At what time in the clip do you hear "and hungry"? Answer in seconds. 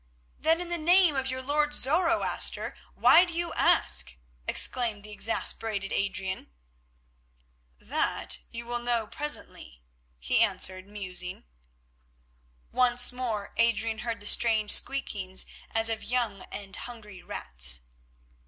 16.51-17.21